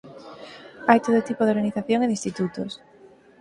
Hai 0.89 0.99
todo 1.05 1.25
tipo 1.29 1.41
de 1.43 1.53
organización 1.55 1.99
e 2.01 2.07
de 2.09 2.15
institutos. 2.17 2.71